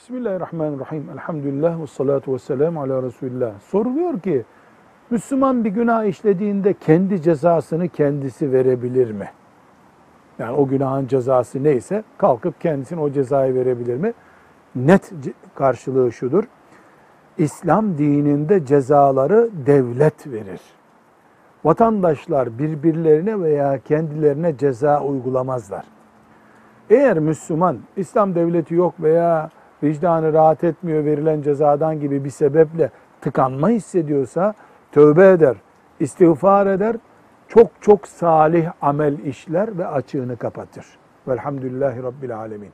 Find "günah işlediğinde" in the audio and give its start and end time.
5.70-6.74